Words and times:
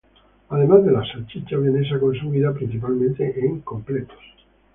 Además 0.49 0.83
de 0.83 0.93
la 0.93 1.05
salchicha 1.05 1.57
vienesa 1.57 1.99
consumida 1.99 2.51
principalmente 2.55 3.39
en 3.45 3.59
completos. 3.59 4.17